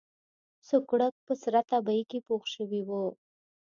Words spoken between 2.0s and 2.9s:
کې پوخ شوی